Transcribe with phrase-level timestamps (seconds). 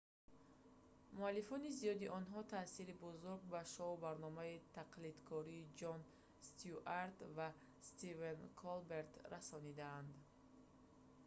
[1.17, 6.01] муаллифони зиёди онҳо таъсири бузург ба шоу барномаи тақлидкорӣ ҷон
[6.47, 7.47] стюарт ва
[7.87, 10.11] стивен колберт расонидаанд